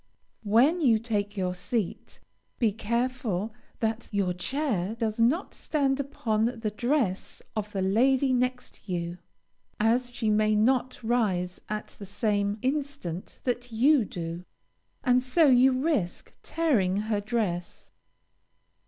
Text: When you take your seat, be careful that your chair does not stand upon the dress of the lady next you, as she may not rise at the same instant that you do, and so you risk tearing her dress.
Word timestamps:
When 0.47 0.79
you 0.79 0.97
take 0.97 1.37
your 1.37 1.53
seat, 1.53 2.19
be 2.57 2.71
careful 2.71 3.53
that 3.81 4.09
your 4.11 4.33
chair 4.33 4.95
does 4.95 5.19
not 5.19 5.53
stand 5.53 5.99
upon 5.99 6.45
the 6.61 6.71
dress 6.71 7.43
of 7.55 7.71
the 7.71 7.83
lady 7.83 8.33
next 8.33 8.89
you, 8.89 9.19
as 9.79 10.11
she 10.11 10.31
may 10.31 10.55
not 10.55 11.03
rise 11.03 11.61
at 11.69 11.89
the 11.99 12.07
same 12.07 12.57
instant 12.63 13.41
that 13.43 13.71
you 13.71 14.03
do, 14.03 14.43
and 15.03 15.21
so 15.21 15.45
you 15.49 15.71
risk 15.71 16.33
tearing 16.41 16.97
her 16.97 17.21
dress. 17.21 17.91